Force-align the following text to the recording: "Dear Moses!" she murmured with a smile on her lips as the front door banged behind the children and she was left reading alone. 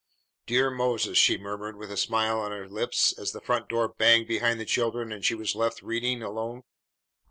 "Dear 0.47 0.71
Moses!" 0.71 1.15
she 1.15 1.37
murmured 1.37 1.75
with 1.77 1.91
a 1.91 1.95
smile 1.95 2.39
on 2.39 2.49
her 2.51 2.67
lips 2.67 3.13
as 3.19 3.33
the 3.33 3.39
front 3.39 3.69
door 3.69 3.87
banged 3.87 4.25
behind 4.27 4.59
the 4.59 4.65
children 4.65 5.11
and 5.11 5.23
she 5.23 5.35
was 5.35 5.53
left 5.53 5.83
reading 5.83 6.23
alone. 6.23 6.63